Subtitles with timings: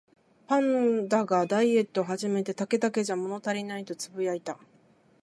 [0.47, 4.57] パンダがダイエットを始めて、「竹だけじゃ物足りない」とつぶやいた